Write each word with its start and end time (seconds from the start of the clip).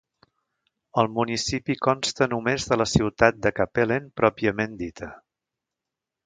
El 1.01 1.09
municipi 1.17 1.75
consta 1.87 2.27
només 2.31 2.65
de 2.71 2.79
la 2.83 2.87
ciutat 2.93 3.37
de 3.45 3.53
Kapellen 3.61 4.09
pròpiament 4.23 4.75
dita. 4.83 5.13